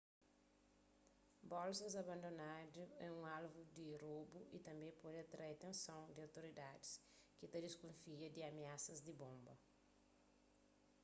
bolsas 1.51 1.95
abandonadu 2.01 2.81
é 3.07 3.09
un 3.19 3.23
alvu 3.37 3.61
di 3.75 3.87
robu 4.03 4.39
y 4.55 4.57
tanbê 4.67 4.89
pode 5.01 5.19
atrai 5.21 5.49
atenson 5.53 6.01
di 6.13 6.19
outoridadis 6.27 6.91
ki 7.37 7.45
ta 7.51 7.57
diskufia 7.65 8.27
di 8.31 8.41
amiasas 8.49 8.99
di 9.07 9.13
bonba 9.21 9.53